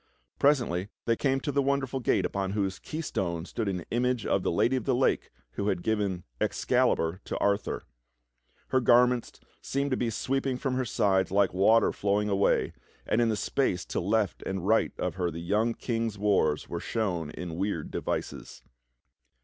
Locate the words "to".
1.41-1.51, 7.25-7.37, 9.91-9.97, 13.85-13.99